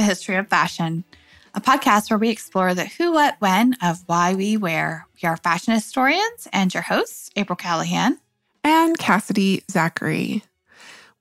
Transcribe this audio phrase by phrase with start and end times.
[0.00, 1.04] the History of Fashion,
[1.54, 5.06] a podcast where we explore the who, what, when of why we wear.
[5.22, 8.18] We are fashion historians and your hosts, April Callahan
[8.64, 10.42] and Cassidy Zachary.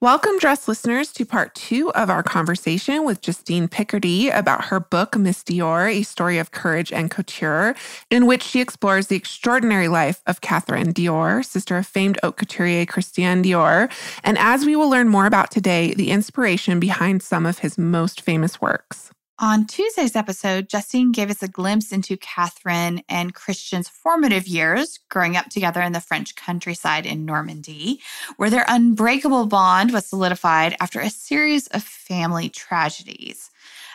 [0.01, 5.17] Welcome, dress listeners, to part two of our conversation with Justine Picardie about her book,
[5.17, 7.75] Miss Dior, A Story of Courage and Couture,
[8.09, 12.85] in which she explores the extraordinary life of Catherine Dior, sister of famed haute couturier
[12.85, 13.91] Christian Dior,
[14.23, 18.21] and as we will learn more about today, the inspiration behind some of his most
[18.21, 19.11] famous works.
[19.41, 25.37] On Tuesday's episode, Justine gave us a glimpse into Catherine and Christian's formative years growing
[25.37, 28.01] up together in the French countryside in Normandy,
[28.35, 33.49] where their unbreakable bond was solidified after a series of family tragedies.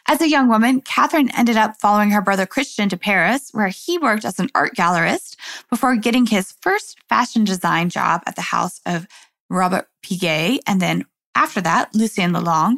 [0.08, 3.98] As a young woman, Catherine ended up following her brother Christian to Paris, where he
[3.98, 5.36] worked as an art gallerist
[5.68, 9.06] before getting his first fashion design job at the house of
[9.50, 11.04] Robert Piguet and then
[11.34, 12.76] after that, Lucien Lelong,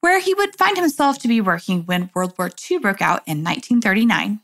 [0.00, 3.44] where he would find himself to be working when World War II broke out in
[3.44, 4.40] 1939.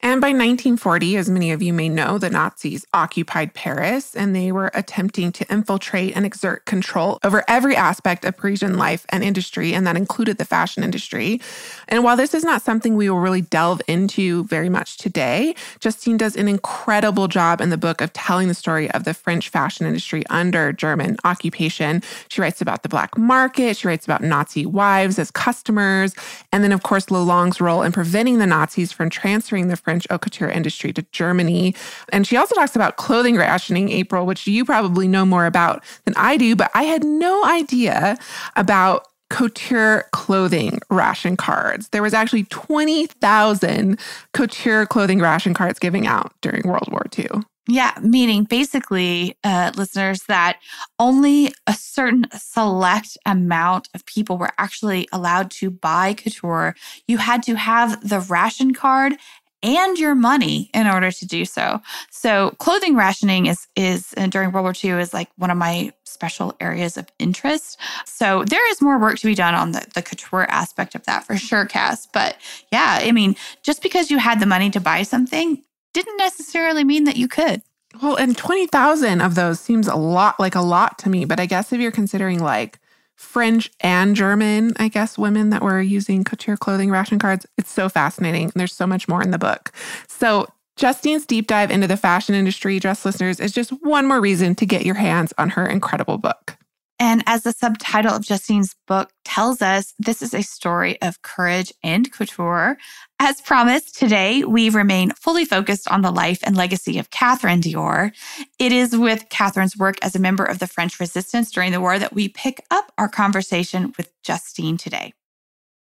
[0.00, 4.52] And by 1940, as many of you may know, the Nazis occupied Paris and they
[4.52, 9.74] were attempting to infiltrate and exert control over every aspect of Parisian life and industry,
[9.74, 11.40] and that included the fashion industry.
[11.88, 16.16] And while this is not something we will really delve into very much today, Justine
[16.16, 19.86] does an incredible job in the book of telling the story of the French fashion
[19.86, 22.02] industry under German occupation.
[22.28, 26.14] She writes about the black market, she writes about Nazi wives as customers,
[26.52, 30.20] and then, of course, Lelong's role in preventing the Nazis from transferring the French haute
[30.20, 31.74] couture industry to Germany.
[32.12, 36.14] And she also talks about clothing rationing, April, which you probably know more about than
[36.16, 38.18] I do, but I had no idea
[38.56, 41.88] about couture clothing ration cards.
[41.90, 44.00] There was actually 20,000
[44.32, 47.42] couture clothing ration cards giving out during World War II.
[47.70, 50.58] Yeah, meaning basically, uh, listeners, that
[50.98, 56.74] only a certain select amount of people were actually allowed to buy couture.
[57.06, 59.16] You had to have the ration card
[59.62, 61.80] and your money in order to do so.
[62.10, 65.92] So clothing rationing is is uh, during World War II is like one of my
[66.04, 67.78] special areas of interest.
[68.04, 71.24] So there is more work to be done on the, the couture aspect of that
[71.24, 72.06] for sure, Cass.
[72.06, 72.36] But
[72.72, 77.04] yeah, I mean, just because you had the money to buy something didn't necessarily mean
[77.04, 77.62] that you could.
[78.02, 81.46] Well, and 20,000 of those seems a lot like a lot to me, but I
[81.46, 82.78] guess if you're considering like
[83.18, 87.46] French and German, I guess, women that were using couture clothing ration cards.
[87.58, 88.52] It's so fascinating.
[88.54, 89.72] There's so much more in the book.
[90.06, 90.46] So,
[90.76, 94.64] Justine's deep dive into the fashion industry, dress listeners, is just one more reason to
[94.64, 96.56] get your hands on her incredible book.
[97.00, 101.72] And as the subtitle of Justine's book tells us, this is a story of courage
[101.84, 102.76] and couture.
[103.20, 108.12] As promised, today we remain fully focused on the life and legacy of Catherine Dior.
[108.58, 111.98] It is with Catherine's work as a member of the French resistance during the war
[111.98, 115.12] that we pick up our conversation with Justine today.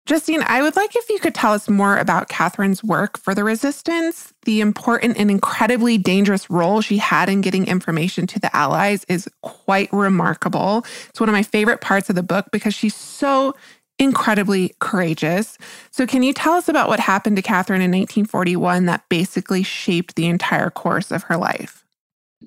[0.05, 3.43] Justine, I would like if you could tell us more about Catherine's work for the
[3.43, 4.33] resistance.
[4.43, 9.29] The important and incredibly dangerous role she had in getting information to the Allies is
[9.41, 10.85] quite remarkable.
[11.09, 13.55] It's one of my favorite parts of the book because she's so
[13.97, 15.57] incredibly courageous.
[15.91, 20.15] So, can you tell us about what happened to Catherine in 1941 that basically shaped
[20.15, 21.83] the entire course of her life?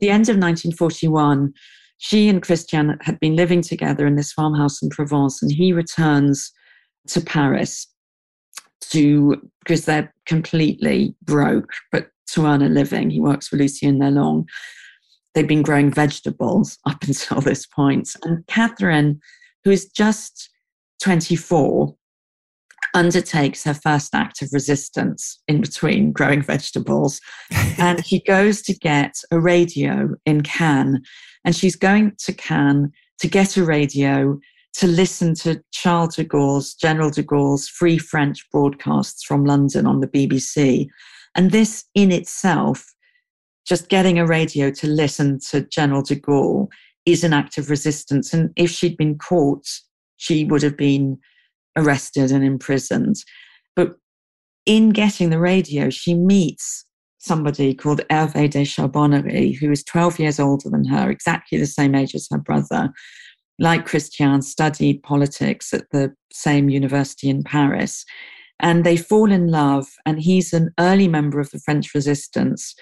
[0.00, 1.53] the end of 1941,
[1.99, 6.53] she and Christian had been living together in this farmhouse in Provence, and he returns
[7.09, 7.87] to Paris
[8.91, 13.11] to because they're completely broke, but to earn a living.
[13.11, 14.47] He works for Lucien Lelong.
[15.34, 18.15] They've been growing vegetables up until this point.
[18.25, 19.21] And Catherine,
[19.65, 20.50] who is just
[21.03, 21.95] 24,
[22.95, 27.21] undertakes her first act of resistance in between growing vegetables.
[27.78, 31.03] and she goes to get a radio in Cannes.
[31.45, 34.39] And she's going to Cannes to get a radio
[34.78, 40.01] to listen to Charles de Gaulle's, General de Gaulle's free French broadcasts from London on
[40.01, 40.89] the BBC.
[41.34, 42.84] And this in itself,
[43.67, 46.69] just getting a radio to listen to General de Gaulle
[47.07, 48.34] is an act of resistance.
[48.34, 49.67] And if she'd been caught,
[50.19, 51.19] she would have been
[51.77, 53.17] arrested and imprisoned.
[53.75, 53.97] But
[54.67, 56.84] in getting the radio, she meets
[57.19, 61.95] somebody called Hervé de Charbonnerie, who is 12 years older than her, exactly the same
[61.95, 62.93] age as her brother,
[63.59, 68.05] like Christian, studied politics at the same university in Paris.
[68.61, 72.75] And they fall in love, and he's an early member of the French resistance,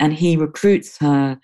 [0.00, 1.38] and he recruits her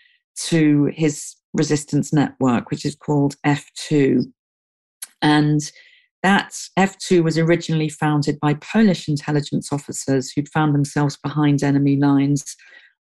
[0.49, 4.25] to his resistance network, which is called F2.
[5.23, 5.61] And
[6.23, 12.57] that F2 was originally founded by Polish intelligence officers who'd found themselves behind enemy lines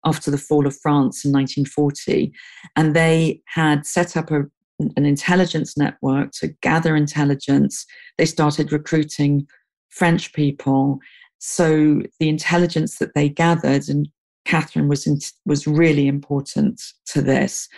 [0.05, 2.33] after the fall of France in 1940.
[2.77, 4.43] And they had set up a,
[4.79, 7.87] an intelligence network to gather intelligence.
[8.19, 9.47] They started recruiting
[9.91, 10.99] French people.
[11.38, 14.09] So the intelligence that they gathered, and
[14.44, 17.69] Catherine was, in, was really important to this,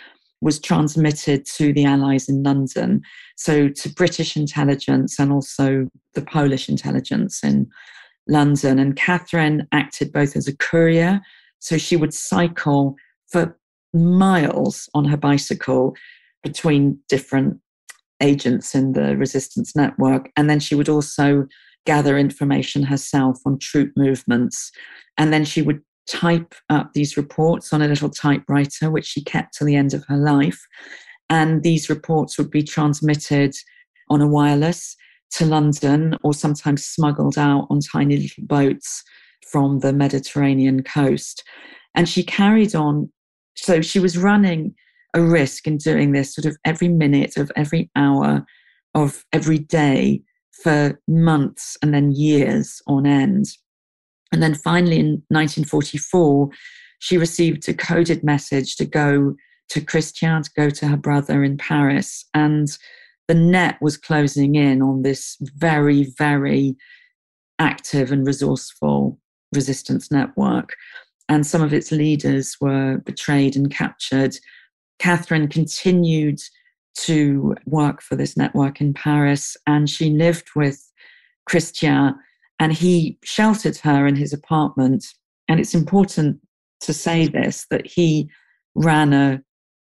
[0.41, 3.01] was transmitted to the Allies in London.
[3.35, 7.69] So to British intelligence and also the Polish intelligence in
[8.27, 8.79] London.
[8.79, 11.21] And Catherine acted both as a courier,
[11.59, 12.95] so she would cycle
[13.31, 13.57] for
[13.93, 15.95] miles on her bicycle
[16.47, 17.59] between different
[18.21, 20.31] agents in the resistance network.
[20.37, 21.45] And then she would also
[21.85, 24.71] gather information herself on troop movements.
[25.17, 29.57] And then she would type up these reports on a little typewriter, which she kept
[29.57, 30.59] till the end of her life.
[31.29, 33.53] And these reports would be transmitted
[34.09, 34.95] on a wireless
[35.31, 39.03] to London or sometimes smuggled out on tiny little boats
[39.51, 41.43] from the Mediterranean coast.
[41.93, 43.11] And she carried on.
[43.55, 44.75] So she was running
[45.17, 48.45] a risk in doing this sort of every minute of every hour
[48.95, 50.21] of every day
[50.63, 53.45] for months and then years on end.
[54.31, 56.49] And then finally in 1944,
[56.99, 59.35] she received a coded message to go
[59.69, 62.25] to Christian, to go to her brother in Paris.
[62.33, 62.67] And
[63.27, 66.75] the net was closing in on this very, very
[67.59, 69.19] active and resourceful
[69.53, 70.75] resistance network.
[71.29, 74.37] And some of its leaders were betrayed and captured.
[74.99, 76.39] Catherine continued
[76.99, 80.91] to work for this network in Paris, and she lived with
[81.45, 82.15] Christian,
[82.59, 85.05] and he sheltered her in his apartment.
[85.47, 86.39] And it's important
[86.81, 88.29] to say this that he
[88.75, 89.41] ran a,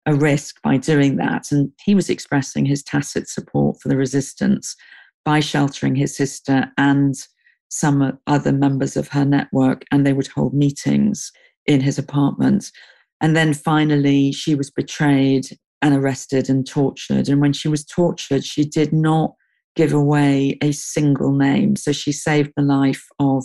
[0.06, 1.50] a risk by doing that.
[1.50, 4.74] And he was expressing his tacit support for the resistance
[5.24, 7.14] by sheltering his sister and
[7.68, 11.32] some other members of her network, and they would hold meetings
[11.66, 12.70] in his apartment.
[13.20, 15.46] And then finally, she was betrayed
[15.82, 17.28] and arrested and tortured.
[17.28, 19.34] And when she was tortured, she did not
[19.76, 21.76] give away a single name.
[21.76, 23.44] So she saved the life of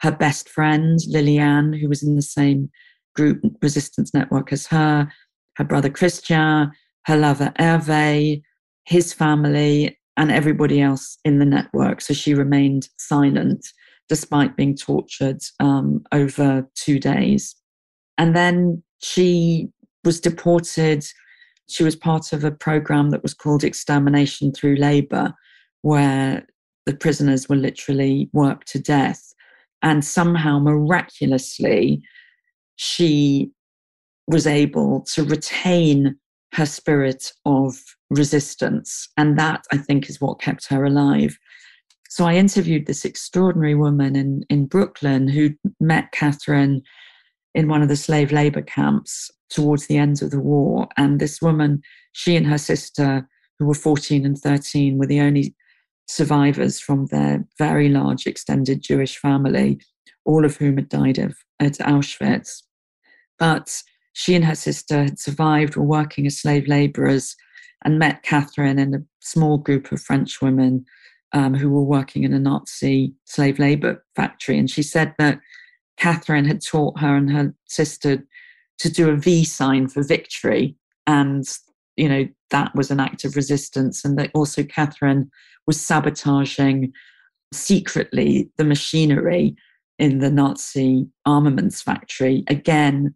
[0.00, 2.70] her best friend, Liliane, who was in the same
[3.14, 5.10] group resistance network as her,
[5.56, 6.70] her brother Christian,
[7.06, 8.42] her lover Hervé,
[8.84, 12.00] his family, and everybody else in the network.
[12.00, 13.66] So she remained silent
[14.08, 17.54] despite being tortured um, over two days.
[18.18, 19.68] And then she
[20.04, 21.04] was deported.
[21.68, 25.34] She was part of a program that was called Extermination Through Labor,
[25.82, 26.46] where
[26.86, 29.32] the prisoners were literally worked to death.
[29.82, 32.02] And somehow, miraculously,
[32.76, 33.50] she
[34.26, 36.16] was able to retain
[36.54, 37.76] her spirit of
[38.10, 39.08] resistance.
[39.16, 41.36] And that, I think, is what kept her alive.
[42.08, 45.50] So I interviewed this extraordinary woman in, in Brooklyn who
[45.80, 46.82] met Catherine
[47.54, 50.88] in one of the slave labor camps towards the end of the war.
[50.96, 51.82] And this woman,
[52.12, 53.28] she and her sister,
[53.58, 55.54] who were 14 and 13, were the only
[56.08, 59.80] survivors from their very large extended Jewish family,
[60.24, 62.62] all of whom had died of, at Auschwitz.
[63.38, 63.82] But
[64.14, 67.36] she and her sister had survived, were working as slave laborers,
[67.84, 70.84] and met Catherine and a small group of French women
[71.32, 74.58] um, who were working in a Nazi slave labor factory.
[74.58, 75.40] And she said that
[76.02, 78.26] Catherine had taught her and her sister
[78.80, 80.74] to do a V sign for victory.
[81.06, 81.48] And,
[81.96, 84.04] you know, that was an act of resistance.
[84.04, 85.30] And that also Catherine
[85.64, 86.92] was sabotaging
[87.52, 89.54] secretly the machinery
[90.00, 92.42] in the Nazi armaments factory.
[92.48, 93.14] Again,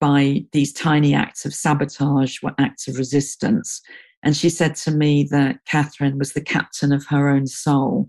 [0.00, 3.82] by these tiny acts of sabotage were acts of resistance.
[4.22, 8.06] And she said to me that Catherine was the captain of her own soul.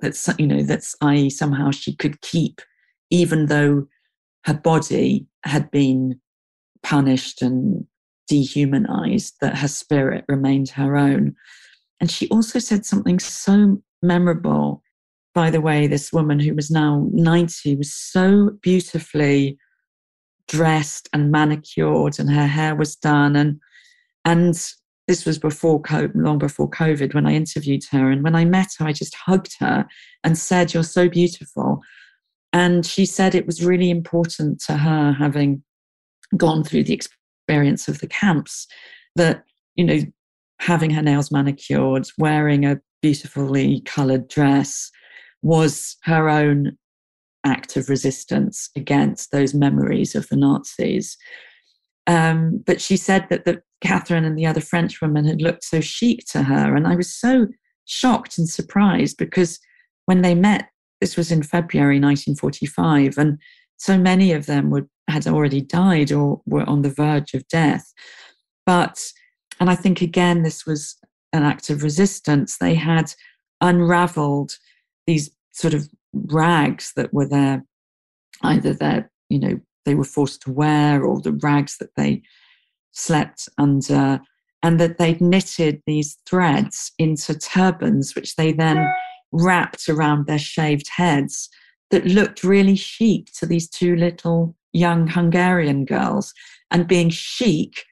[0.00, 2.60] That's you know that's I somehow she could keep,
[3.12, 3.86] even though
[4.46, 6.18] her body had been
[6.82, 7.86] punished and
[8.26, 11.36] dehumanized, that her spirit remained her own.
[12.00, 14.82] And she also said something so memorable.
[15.34, 19.58] By the way, this woman who was now 90 was so beautifully
[20.48, 23.60] dressed and manicured and her hair was done and
[24.24, 24.54] and
[25.08, 28.10] this was before COVID, long before COVID when I interviewed her.
[28.10, 29.86] And when I met her, I just hugged her
[30.22, 31.80] and said, You're so beautiful.
[32.52, 35.62] And she said it was really important to her, having
[36.36, 38.66] gone through the experience of the camps,
[39.16, 39.44] that,
[39.74, 40.00] you know,
[40.60, 44.90] having her nails manicured, wearing a beautifully colored dress
[45.42, 46.76] was her own
[47.44, 51.16] act of resistance against those memories of the Nazis.
[52.06, 55.80] Um, but she said that the, Catherine and the other French women had looked so
[55.80, 56.76] chic to her.
[56.76, 57.48] And I was so
[57.84, 59.58] shocked and surprised because
[60.06, 60.68] when they met,
[61.02, 63.36] this was in February 1945, and
[63.76, 67.92] so many of them would, had already died or were on the verge of death.
[68.64, 69.04] But,
[69.58, 70.96] and I think again, this was
[71.32, 72.58] an act of resistance.
[72.58, 73.12] They had
[73.60, 74.52] unraveled
[75.08, 77.64] these sort of rags that were there,
[78.44, 82.22] either their, you know, they were forced to wear or the rags that they
[82.92, 84.20] slept under,
[84.62, 88.88] and that they'd knitted these threads into turbans, which they then
[89.32, 91.48] wrapped around their shaved heads,
[91.90, 96.32] that looked really chic to these two little young Hungarian girls.
[96.70, 97.84] And being chic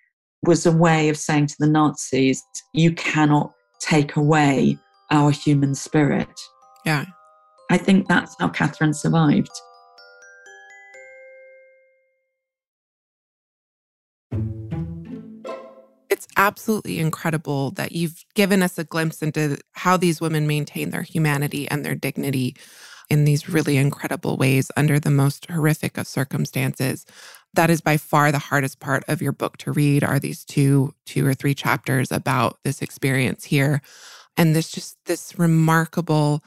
[0.43, 2.43] was a way of saying to the Nazis,
[2.73, 4.79] you cannot take away
[5.11, 6.29] our human spirit.
[6.87, 7.05] Yeah.
[7.71, 9.51] I think that's how Catherine survived.
[16.21, 21.01] It's absolutely incredible that you've given us a glimpse into how these women maintain their
[21.01, 22.57] humanity and their dignity
[23.09, 27.07] in these really incredible ways under the most horrific of circumstances.
[27.55, 30.93] That is by far the hardest part of your book to read are these two
[31.07, 33.81] two or three chapters about this experience here
[34.37, 36.45] and this just this remarkable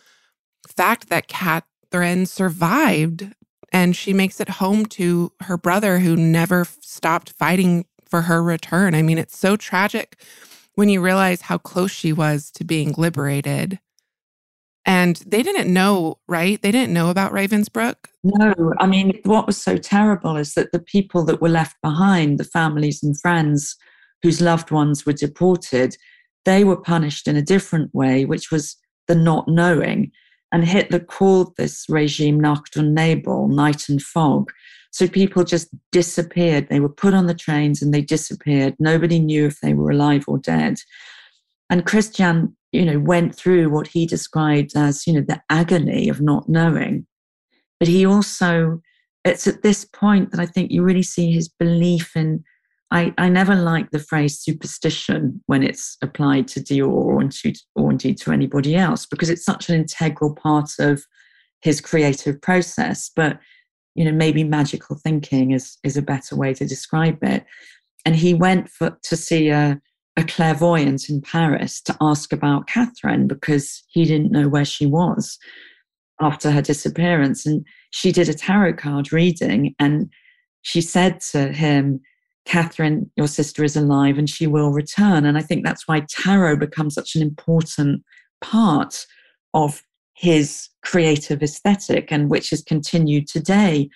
[0.67, 3.33] fact that Catherine survived
[3.71, 8.93] and she makes it home to her brother who never stopped fighting for her return.
[8.93, 10.21] I mean, it's so tragic
[10.75, 13.79] when you realize how close she was to being liberated.
[14.85, 16.61] And they didn't know, right?
[16.61, 17.95] They didn't know about Ravensbrück.
[18.23, 22.37] No, I mean, what was so terrible is that the people that were left behind,
[22.37, 23.77] the families and friends
[24.21, 25.97] whose loved ones were deported,
[26.45, 28.75] they were punished in a different way, which was
[29.07, 30.11] the not knowing.
[30.51, 34.51] And Hitler called this regime Nacht und Nebel, night and fog.
[34.93, 36.69] So people just disappeared.
[36.69, 38.75] They were put on the trains and they disappeared.
[38.79, 40.77] Nobody knew if they were alive or dead.
[41.69, 46.21] And Christian, you know, went through what he described as, you know, the agony of
[46.21, 47.07] not knowing.
[47.79, 48.81] But he also,
[49.25, 52.43] it's at this point that I think you really see his belief in
[52.91, 57.89] I, I never like the phrase superstition when it's applied to Dior or, to, or
[57.89, 61.03] indeed to anybody else because it's such an integral part of
[61.63, 63.09] his creative process.
[63.15, 63.39] But
[63.95, 67.45] you know, maybe magical thinking is is a better way to describe it.
[68.05, 69.79] And he went for, to see a,
[70.17, 75.37] a clairvoyant in Paris to ask about Catherine because he didn't know where she was
[76.19, 77.45] after her disappearance.
[77.45, 80.09] And she did a tarot card reading and
[80.61, 82.01] she said to him,
[82.45, 85.25] Catherine, your sister is alive and she will return.
[85.25, 88.03] And I think that's why tarot becomes such an important
[88.41, 89.05] part
[89.53, 89.81] of
[90.13, 93.89] his creative aesthetic and which is continued today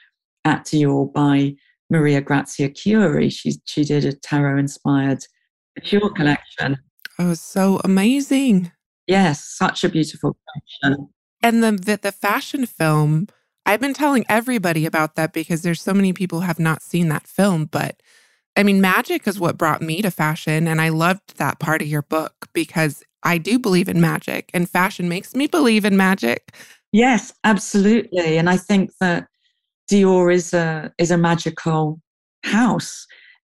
[0.45, 1.55] at Dior by
[1.89, 3.31] Maria Grazia Chiuri.
[3.31, 5.23] She, she did a tarot inspired
[5.75, 6.77] couture collection.
[7.19, 8.71] Oh, so amazing.
[9.07, 10.37] Yes, such a beautiful
[10.81, 11.09] collection.
[11.41, 13.27] And the, the, the fashion film,
[13.65, 17.27] I've been telling everybody about that because there's so many people have not seen that
[17.27, 18.01] film, but
[18.57, 20.67] I mean, magic is what brought me to fashion.
[20.67, 24.67] And I loved that part of your book because I do believe in magic and
[24.69, 26.55] fashion makes me believe in magic.
[26.91, 28.37] Yes, absolutely.
[28.37, 29.27] And I think that
[29.89, 32.01] Dior is a is a magical
[32.43, 33.05] house.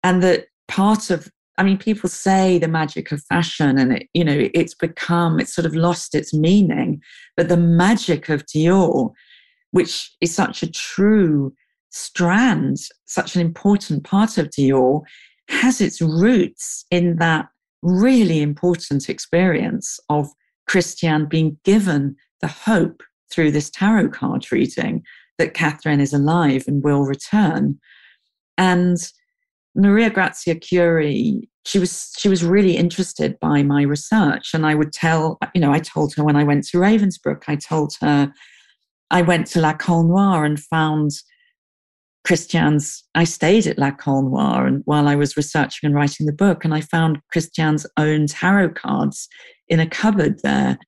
[0.02, 4.24] And that part of I mean, people say the magic of fashion and it, you
[4.24, 7.00] know, it's become, it's sort of lost its meaning.
[7.36, 9.12] But the magic of Dior,
[9.70, 11.54] which is such a true
[11.94, 15.02] strand, such an important part of Dior,
[15.48, 17.46] has its roots in that
[17.82, 20.28] really important experience of
[20.66, 25.02] Christian being given the hope through this tarot card reading
[25.38, 27.78] that Catherine is alive and will return.
[28.58, 28.96] And
[29.76, 34.52] Maria Grazia Chiuri, she was she was really interested by my research.
[34.54, 37.56] And I would tell, you know, I told her when I went to Ravensbrück, I
[37.56, 38.32] told her
[39.10, 41.10] I went to La Colle Noire and found
[42.24, 46.32] Christian's, I stayed at La Colle Noire and while I was researching and writing the
[46.32, 49.28] book, and I found Christian's own tarot cards
[49.68, 50.78] in a cupboard there.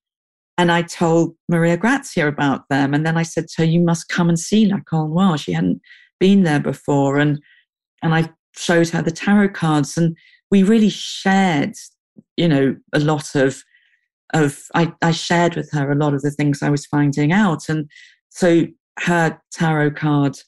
[0.59, 2.95] And I told Maria Grazia about them.
[2.95, 5.37] And then I said to her, You must come and see La Colle Noire.
[5.37, 5.83] She hadn't
[6.19, 7.19] been there before.
[7.19, 7.43] And
[8.03, 9.99] and I showed her the tarot cards.
[9.99, 10.17] And
[10.51, 11.75] we really shared,
[12.39, 13.63] you know, a lot of
[14.33, 17.69] of I, I shared with her a lot of the things I was finding out.
[17.69, 17.91] And
[18.31, 18.65] so
[19.01, 20.39] her tarot card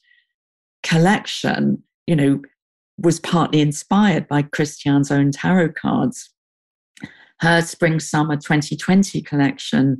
[0.83, 2.41] collection, you know,
[2.97, 6.29] was partly inspired by Christian's own tarot cards.
[7.41, 9.97] her spring summer 2020 collection,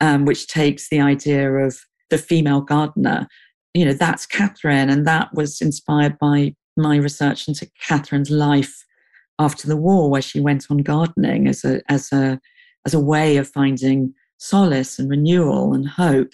[0.00, 1.78] um, which takes the idea of
[2.10, 3.26] the female gardener,
[3.72, 4.90] you know, that's Catherine.
[4.90, 8.84] And that was inspired by my research into Catherine's life
[9.38, 12.40] after the war, where she went on gardening as a, as a,
[12.86, 16.32] as a way of finding solace and renewal and hope.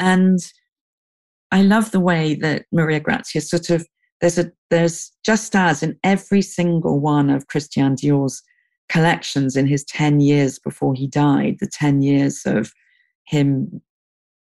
[0.00, 0.40] And
[1.56, 3.86] I love the way that Maria Grazia sort of
[4.20, 8.42] there's a there's just as in every single one of Christian Dior's
[8.90, 12.74] collections in his 10 years before he died, the 10 years of
[13.26, 13.80] him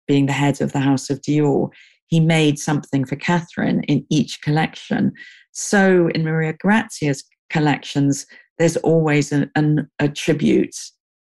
[0.05, 1.69] being the head of the House of Dior,
[2.07, 5.13] he made something for Catherine in each collection.
[5.53, 8.25] So in Maria Grazia's collections,
[8.57, 10.75] there's always an, an, a tribute,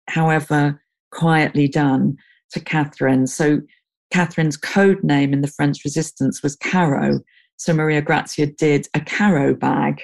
[0.09, 2.19] however quietly done,
[2.51, 3.27] to Catherine.
[3.27, 3.63] So
[4.11, 7.21] Catherine's code name in the French resistance was Caro.
[7.57, 10.01] So Maria Grazia did a Caro bag,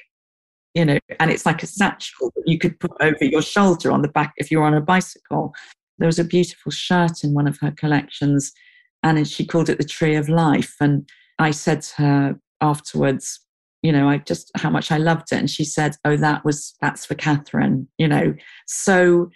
[0.75, 4.03] you know, and it's like a satchel that you could put over your shoulder on
[4.03, 5.55] the back if you're on a bicycle.
[5.99, 8.53] There was a beautiful shirt in one of her collections,
[9.03, 10.75] and she called it the Tree of Life.
[10.81, 11.09] And
[11.39, 13.41] I said to her afterwards,
[13.83, 15.39] you know, I just how much I loved it.
[15.39, 18.35] And she said, Oh, that was that's for Catherine, you know.
[18.67, 19.31] So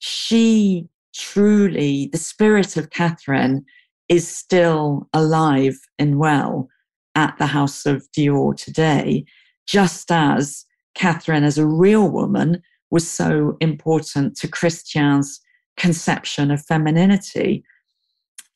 [0.00, 3.64] she truly, the spirit of Catherine
[4.08, 6.68] is still alive and well
[7.14, 9.24] at the House of Dior today,
[9.66, 15.40] just as Catherine, as a real woman, was so important to Christian's
[15.76, 17.64] conception of femininity.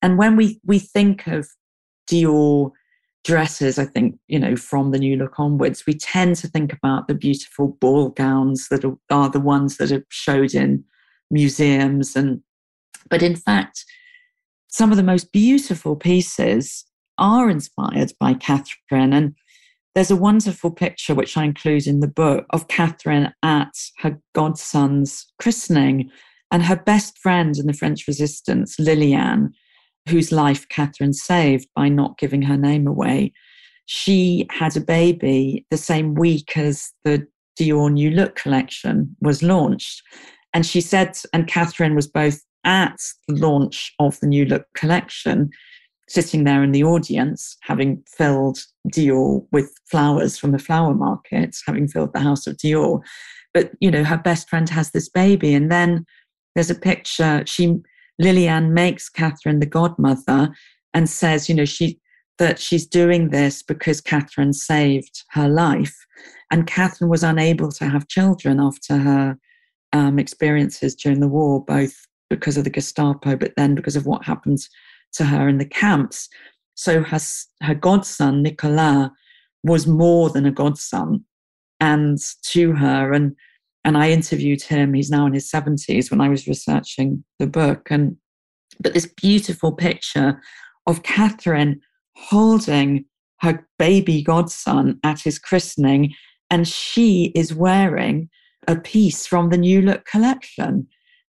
[0.02, 1.48] And when we, we think of
[2.10, 2.70] Dior
[3.24, 7.08] dresses, I think, you know, from the new look onwards, we tend to think about
[7.08, 10.84] the beautiful ball gowns that are, are the ones that are showed in
[11.30, 12.14] museums.
[12.14, 12.42] And
[13.10, 13.84] but in fact,
[14.68, 16.84] some of the most beautiful pieces
[17.18, 19.12] are inspired by Catherine.
[19.12, 19.34] And
[19.94, 25.26] there's a wonderful picture, which I include in the book, of Catherine at her godson's
[25.40, 26.10] christening.
[26.50, 29.52] And her best friend in the French resistance, Liliane,
[30.08, 33.32] whose life Catherine saved by not giving her name away,
[33.86, 37.26] she had a baby the same week as the
[37.58, 40.02] Dior New Look collection was launched.
[40.54, 45.50] And she said, and Catherine was both at the launch of the New Look collection,
[46.08, 48.58] sitting there in the audience, having filled
[48.92, 53.00] Dior with flowers from the flower market, having filled the house of Dior.
[53.54, 55.54] But, you know, her best friend has this baby.
[55.54, 56.04] And then
[56.54, 57.76] there's a picture, she,
[58.18, 60.50] Liliane makes Catherine the godmother
[60.94, 62.00] and says, you know, she,
[62.38, 65.94] that she's doing this because Catherine saved her life.
[66.50, 69.38] And Catherine was unable to have children after her
[69.92, 71.94] um, experiences during the war, both
[72.30, 74.58] because of the Gestapo, but then because of what happened
[75.12, 76.28] to her in the camps.
[76.74, 77.18] So her,
[77.62, 79.10] her godson, Nicolas,
[79.64, 81.24] was more than a godson
[81.80, 83.12] and to her.
[83.12, 83.34] And,
[83.84, 87.88] and I interviewed him, he's now in his 70s when I was researching the book.
[87.90, 88.16] And
[88.80, 90.40] but this beautiful picture
[90.86, 91.80] of Catherine
[92.16, 93.04] holding
[93.40, 96.14] her baby godson at his christening,
[96.50, 98.28] and she is wearing
[98.66, 100.86] a piece from the New Look collection.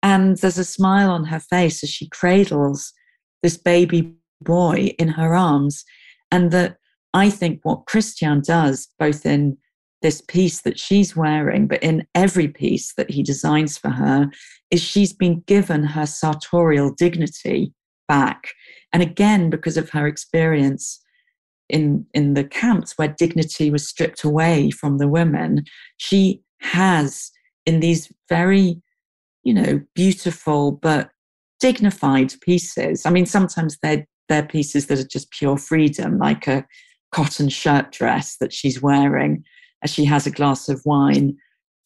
[0.03, 2.93] And there's a smile on her face as she cradles
[3.41, 5.83] this baby boy in her arms.
[6.29, 6.77] And that
[7.13, 9.57] I think what Christian does, both in
[10.01, 14.29] this piece that she's wearing, but in every piece that he designs for her,
[14.69, 17.73] is she's been given her sartorial dignity
[18.09, 18.53] back.
[18.91, 20.99] And again, because of her experience
[21.69, 25.63] in, in the camps where dignity was stripped away from the women,
[25.97, 27.31] she has,
[27.65, 28.81] in these very
[29.43, 31.09] you know, beautiful but
[31.59, 33.05] dignified pieces.
[33.05, 36.65] I mean, sometimes they're they're pieces that are just pure freedom, like a
[37.11, 39.43] cotton shirt dress that she's wearing
[39.83, 41.37] as she has a glass of wine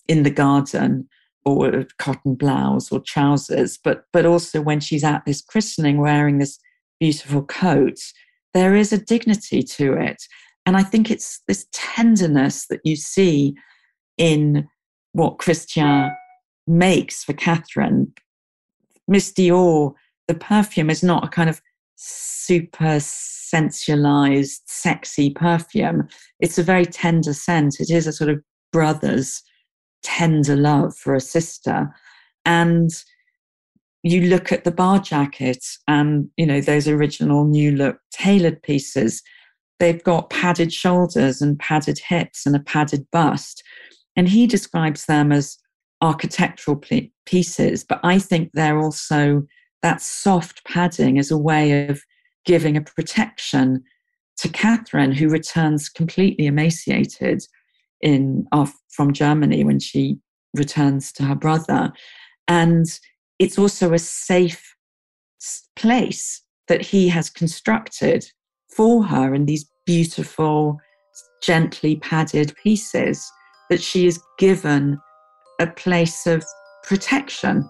[0.08, 1.08] in the garden,
[1.46, 3.78] or a cotton blouse or trousers.
[3.84, 6.60] But but also when she's at this christening wearing this
[7.00, 8.00] beautiful coat,
[8.54, 10.24] there is a dignity to it.
[10.66, 13.56] And I think it's this tenderness that you see
[14.18, 14.68] in
[15.14, 16.12] what Christian
[16.68, 18.14] makes for Catherine,
[19.08, 19.94] Miss Dior,
[20.28, 21.62] the perfume is not a kind of
[21.96, 26.08] super sensualized, sexy perfume.
[26.40, 27.80] It's a very tender scent.
[27.80, 28.42] It is a sort of
[28.74, 29.42] brother's
[30.04, 31.90] tender love for a sister.
[32.46, 32.92] And
[34.04, 39.24] you look at the bar jacket and, you know, those original new look tailored pieces,
[39.80, 43.64] they've got padded shoulders and padded hips and a padded bust.
[44.16, 45.58] And he describes them as
[46.02, 46.82] architectural
[47.26, 49.46] pieces, but I think they're also
[49.82, 52.02] that soft padding as a way of
[52.46, 53.84] giving a protection
[54.38, 57.42] to Catherine, who returns completely emaciated
[58.02, 60.20] in off from Germany when she
[60.56, 61.92] returns to her brother.
[62.48, 62.86] And
[63.40, 64.76] it's also a safe
[65.76, 68.26] place that he has constructed
[68.76, 70.80] for her in these beautiful,
[71.42, 73.32] gently padded pieces
[73.70, 75.00] that she is given
[75.60, 76.44] a place of
[76.84, 77.70] protection.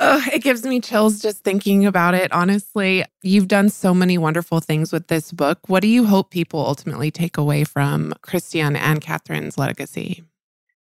[0.00, 2.32] Oh, it gives me chills just thinking about it.
[2.32, 5.60] Honestly, you've done so many wonderful things with this book.
[5.68, 10.24] What do you hope people ultimately take away from Christian and Catherine's legacy?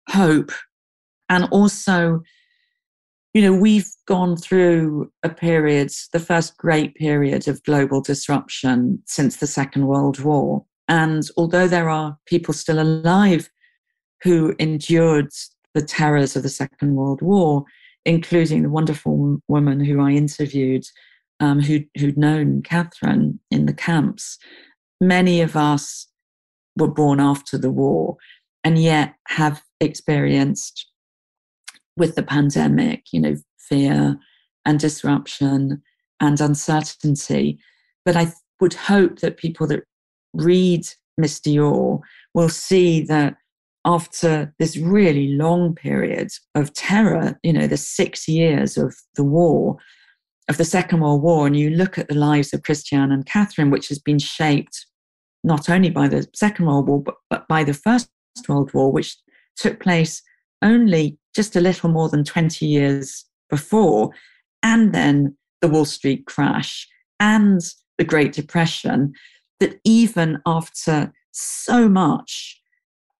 [0.09, 0.51] Hope.
[1.29, 2.23] And also,
[3.33, 9.37] you know, we've gone through a period, the first great period of global disruption since
[9.37, 10.63] the Second World War.
[10.87, 13.49] And although there are people still alive
[14.21, 15.29] who endured
[15.73, 17.63] the terrors of the Second World War,
[18.05, 20.85] including the wonderful woman who I interviewed,
[21.39, 24.37] um, who, who'd known Catherine in the camps,
[25.01, 26.07] many of us
[26.77, 28.17] were born after the war
[28.63, 30.87] and yet have experienced
[31.97, 34.17] with the pandemic, you know, fear
[34.65, 35.81] and disruption
[36.19, 37.59] and uncertainty.
[38.05, 39.83] But I would hope that people that
[40.33, 41.99] read Miss Dior
[42.33, 43.35] will see that
[43.85, 49.77] after this really long period of terror, you know, the six years of the war,
[50.49, 53.71] of the Second World War, and you look at the lives of Christian and Catherine,
[53.71, 54.85] which has been shaped
[55.43, 58.09] not only by the Second World War, but, but by the First
[58.47, 59.17] World War, which
[59.57, 60.21] took place
[60.61, 64.11] only just a little more than 20 years before,
[64.61, 66.87] and then the Wall Street crash
[67.19, 67.61] and
[67.97, 69.13] the Great Depression,
[69.59, 72.59] that even after so much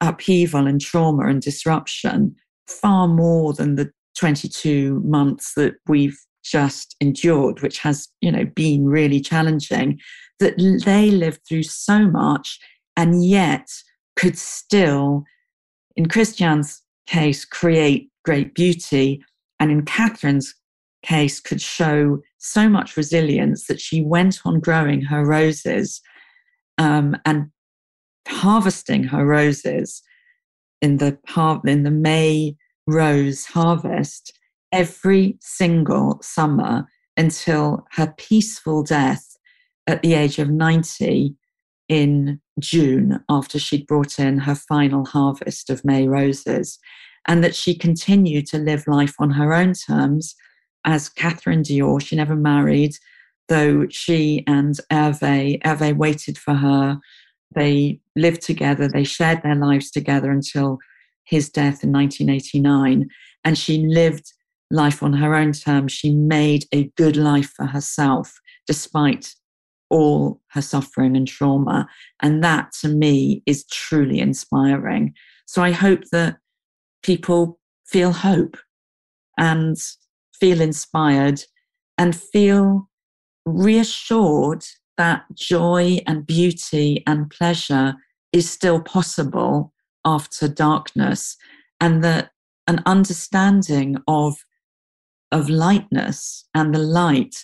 [0.02, 2.36] upheaval and trauma and disruption,
[2.68, 8.86] far more than the 22 months that we've just endured, which has, you know, been
[8.86, 10.00] really challenging,
[10.40, 12.60] that they lived through so much
[12.98, 13.68] and yet
[14.16, 15.24] could still,
[15.96, 19.24] in Christian's case, create great beauty,
[19.60, 20.54] and in Catherine's
[21.04, 26.02] case, could show so much resilience that she went on growing her roses
[26.78, 27.48] um, and
[28.28, 30.02] harvesting her roses
[30.82, 31.18] in the
[31.66, 32.56] in the May
[32.88, 34.38] rose harvest
[34.72, 36.86] every single summer
[37.16, 39.38] until her peaceful death
[39.88, 41.36] at the age of 90
[41.90, 46.80] in June after she'd brought in her final harvest of May roses,
[47.28, 50.36] and that she continued to live life on her own terms
[50.86, 52.02] as Catherine Dior.
[52.02, 52.94] She never married,
[53.48, 57.00] though she and Hervé, Hervé waited for her
[57.56, 60.80] they lived together, they shared their lives together until
[61.24, 63.08] his death in 1989.
[63.44, 64.34] And she lived
[64.72, 65.92] life on her own terms.
[65.92, 68.34] She made a good life for herself
[68.68, 69.36] despite
[69.94, 71.88] all her suffering and trauma.
[72.22, 75.14] And that to me is truly inspiring.
[75.46, 76.38] So I hope that
[77.04, 78.58] people feel hope
[79.38, 79.78] and
[80.34, 81.44] feel inspired
[82.00, 82.90] and feel
[83.46, 84.66] reassured
[84.98, 87.94] that joy and beauty and pleasure
[88.32, 89.74] is still possible
[90.06, 91.38] after darkness
[91.80, 92.32] and that
[92.68, 94.38] an understanding of
[95.32, 97.44] of lightness and the light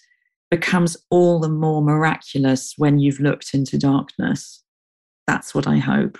[0.49, 4.63] becomes all the more miraculous when you've looked into darkness
[5.27, 6.17] that's what i hope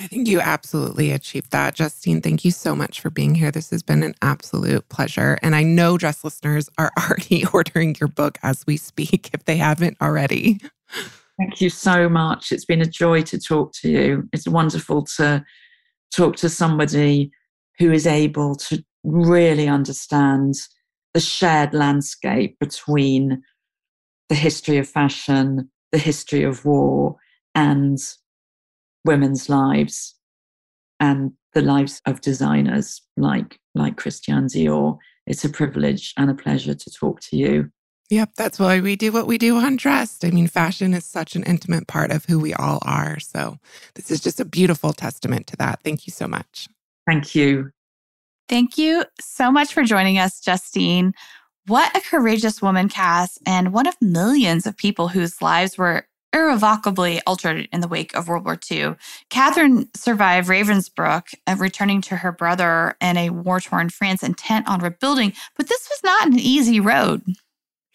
[0.00, 1.74] I think you absolutely achieved that.
[1.74, 3.50] Justine, thank you so much for being here.
[3.50, 5.38] This has been an absolute pleasure.
[5.42, 9.56] And I know dress listeners are already ordering your book as we speak, if they
[9.56, 10.60] haven't already.
[11.38, 12.52] Thank you so much.
[12.52, 14.28] It's been a joy to talk to you.
[14.32, 15.44] It's wonderful to
[16.14, 17.30] talk to somebody
[17.78, 20.54] who is able to really understand
[21.14, 23.42] the shared landscape between
[24.28, 27.16] the history of fashion, the history of war,
[27.54, 27.98] and
[29.04, 30.14] women's lives
[31.00, 34.98] and the lives of designers like like Christian Dior.
[35.26, 37.70] It's a privilege and a pleasure to talk to you.
[38.10, 40.24] Yep, that's why we do what we do on Dressed.
[40.24, 43.18] I mean, fashion is such an intimate part of who we all are.
[43.18, 43.58] So,
[43.94, 45.80] this is just a beautiful testament to that.
[45.82, 46.68] Thank you so much.
[47.06, 47.70] Thank you.
[48.48, 51.12] Thank you so much for joining us, Justine.
[51.68, 57.20] What a courageous woman, Cass, and one of millions of people whose lives were irrevocably
[57.26, 58.94] altered in the wake of World War II.
[59.30, 64.80] Catherine survived Ravensbrück, uh, returning to her brother in a war torn France intent on
[64.80, 67.24] rebuilding, but this was not an easy road.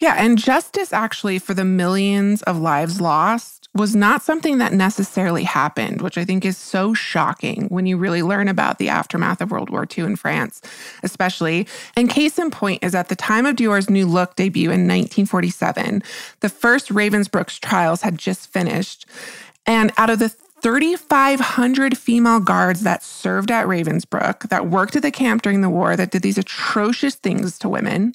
[0.00, 5.44] Yeah, and justice actually for the millions of lives lost was not something that necessarily
[5.44, 9.50] happened, which I think is so shocking when you really learn about the aftermath of
[9.50, 10.60] World War II in France,
[11.02, 11.66] especially.
[11.96, 16.02] And case in point is at the time of Dior's new look debut in 1947,
[16.40, 19.06] the first Ravensbrück's trials had just finished.
[19.64, 25.10] And out of the 3,500 female guards that served at Ravensbrück, that worked at the
[25.10, 28.14] camp during the war, that did these atrocious things to women,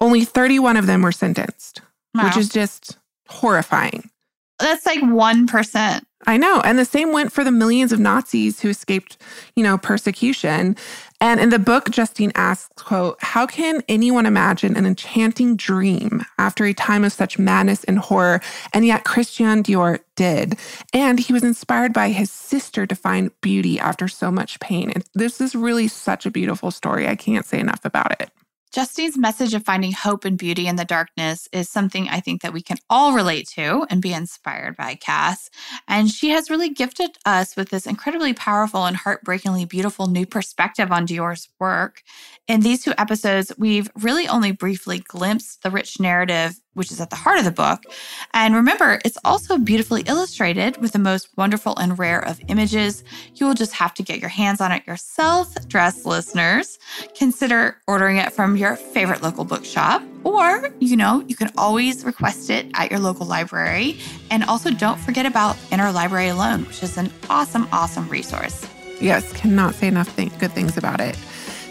[0.00, 1.80] only 31 of them were sentenced,
[2.14, 2.24] wow.
[2.24, 4.10] which is just horrifying.
[4.58, 6.02] That's like 1%.
[6.26, 6.60] I know.
[6.64, 9.18] And the same went for the millions of Nazis who escaped,
[9.56, 10.76] you know, persecution.
[11.20, 16.64] And in the book, Justine asks, quote, how can anyone imagine an enchanting dream after
[16.64, 18.40] a time of such madness and horror?
[18.72, 20.58] And yet Christian Dior did.
[20.92, 24.90] And he was inspired by his sister to find beauty after so much pain.
[24.90, 27.06] And this is really such a beautiful story.
[27.06, 28.30] I can't say enough about it.
[28.74, 32.52] Justine's message of finding hope and beauty in the darkness is something I think that
[32.52, 35.48] we can all relate to and be inspired by Cass.
[35.86, 40.90] And she has really gifted us with this incredibly powerful and heartbreakingly beautiful new perspective
[40.90, 42.02] on Dior's work.
[42.48, 47.10] In these two episodes, we've really only briefly glimpsed the rich narrative which is at
[47.10, 47.84] the heart of the book.
[48.32, 53.02] And remember, it's also beautifully illustrated with the most wonderful and rare of images.
[53.34, 56.78] You will just have to get your hands on it yourself, dress listeners.
[57.16, 60.02] Consider ordering it from your favorite local bookshop.
[60.24, 63.98] Or, you know, you can always request it at your local library.
[64.30, 68.66] And also, don't forget about Interlibrary Loan, which is an awesome, awesome resource.
[69.00, 71.16] Yes, cannot say enough th- good things about it.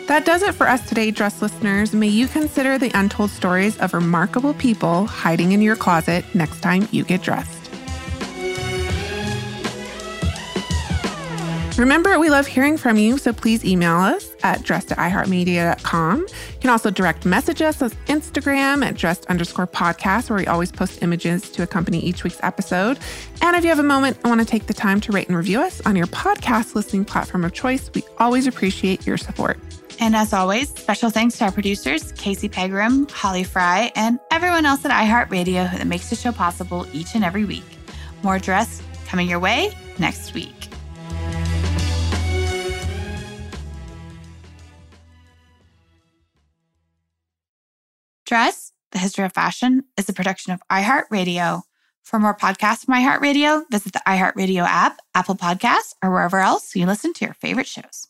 [0.07, 1.93] That does it for us today, dress listeners.
[1.93, 6.87] May you consider the untold stories of remarkable people hiding in your closet next time
[6.91, 7.63] you get dressed.
[11.77, 16.19] Remember, we love hearing from you, so please email us at dressed at iheartmedia.com.
[16.19, 20.71] You can also direct message us on Instagram at dressed underscore podcast, where we always
[20.71, 22.99] post images to accompany each week's episode.
[23.41, 25.37] And if you have a moment I want to take the time to rate and
[25.37, 29.57] review us on your podcast listening platform of choice, we always appreciate your support.
[30.03, 34.83] And as always, special thanks to our producers, Casey Pegram, Holly Frey, and everyone else
[34.83, 37.63] at iHeartRadio that makes the show possible each and every week.
[38.21, 40.67] More dress coming your way next week.
[48.25, 51.61] Dressed, the history of fashion, is a production of iHeartRadio.
[52.03, 56.85] For more podcasts from iHeartRadio, visit the iHeartRadio app, Apple Podcasts, or wherever else you
[56.85, 58.09] listen to your favorite shows.